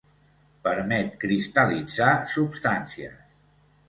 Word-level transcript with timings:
Permet 0.67 1.11
cristal·litzar 1.23 2.09
substàncies. 2.37 3.21